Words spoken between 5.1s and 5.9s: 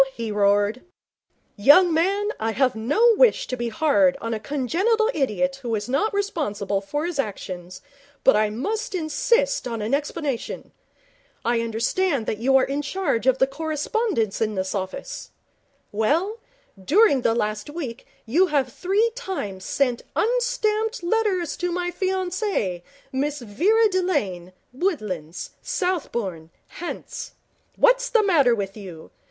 idiot who is